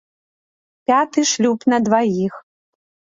Пяты 0.91 1.21
шлюб 1.31 1.59
на 1.73 1.77
дваіх. 1.89 2.33